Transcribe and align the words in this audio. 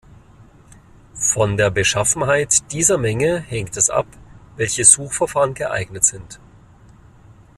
Von 1.13 1.57
der 1.57 1.69
Beschaffenheit 1.69 2.71
dieser 2.71 2.97
Menge 2.97 3.37
hängt 3.39 3.77
es 3.77 3.91
ab, 3.91 4.07
welche 4.57 4.83
Suchverfahren 4.83 5.53
geeignet 5.53 6.05
sind. 6.05 6.39